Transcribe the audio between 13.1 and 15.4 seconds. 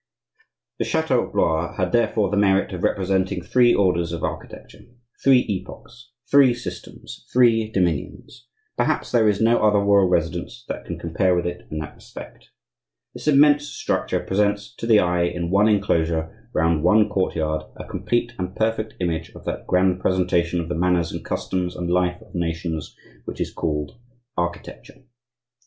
This immense structure presents to the eye